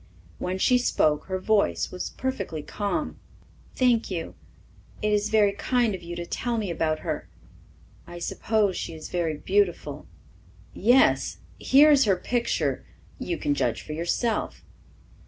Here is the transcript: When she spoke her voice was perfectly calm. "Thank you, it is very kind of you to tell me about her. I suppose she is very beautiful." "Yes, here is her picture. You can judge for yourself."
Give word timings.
When 0.39 0.57
she 0.57 0.79
spoke 0.79 1.25
her 1.27 1.37
voice 1.37 1.91
was 1.91 2.09
perfectly 2.09 2.63
calm. 2.63 3.19
"Thank 3.75 4.09
you, 4.09 4.33
it 4.99 5.13
is 5.13 5.29
very 5.29 5.51
kind 5.51 5.93
of 5.93 6.01
you 6.01 6.15
to 6.15 6.25
tell 6.25 6.57
me 6.57 6.71
about 6.71 7.01
her. 7.01 7.29
I 8.07 8.17
suppose 8.17 8.75
she 8.75 8.95
is 8.95 9.09
very 9.09 9.37
beautiful." 9.37 10.07
"Yes, 10.73 11.37
here 11.59 11.91
is 11.91 12.05
her 12.05 12.15
picture. 12.17 12.83
You 13.19 13.37
can 13.37 13.53
judge 13.53 13.83
for 13.83 13.93
yourself." 13.93 14.65